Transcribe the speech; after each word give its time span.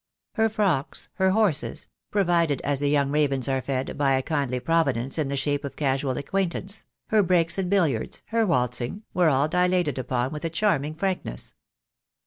Her 0.33 0.49
frocks, 0.49 1.09
her 1.17 1.29
horses— 1.29 1.87
pro 2.09 2.23
vided, 2.25 2.59
as 2.63 2.79
the 2.79 2.89
young 2.89 3.11
ravens 3.11 3.47
are 3.47 3.61
fed, 3.61 3.99
by 3.99 4.13
a 4.13 4.23
kindly 4.23 4.59
Pro 4.59 4.83
vidence 4.83 5.19
in 5.19 5.27
the 5.27 5.37
shape 5.37 5.63
of 5.63 5.75
casual 5.75 6.17
acquaintance— 6.17 6.87
her 7.11 7.21
breaks 7.21 7.59
at 7.59 7.69
billiards, 7.69 8.23
her 8.29 8.47
waltzing, 8.47 9.03
were 9.13 9.29
all 9.29 9.47
dilated 9.47 9.99
upon 9.99 10.31
with 10.31 10.43
a 10.43 10.49
charming 10.49 10.95
frankness. 10.95 11.53